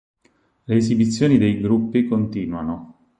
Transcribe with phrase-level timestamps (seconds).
[0.65, 3.05] Le esibizioni dei gruppi continuano.